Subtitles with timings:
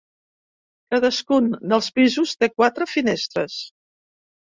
[0.95, 3.63] Cadascun dels pisos té quatre finestres.